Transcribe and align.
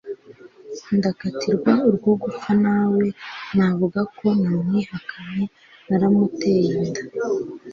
ndakatirwa 0.97 1.73
urwo 1.87 2.11
gupfa 2.21 2.51
nawe 2.63 3.03
navuga 3.55 3.99
ko 4.17 4.27
namwihakanye 4.41 5.43
naramuteye 5.87 6.69
inda 6.81 7.01